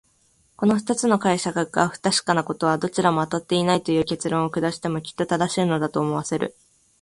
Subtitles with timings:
[0.57, 6.55] この二つの解釈が不確かなことは、どちらもあたってはいないという結論を下してもきっと正しいのだ、と思わせる。